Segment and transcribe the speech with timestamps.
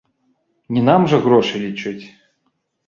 [0.77, 2.01] Не нам жа грошы лічыць!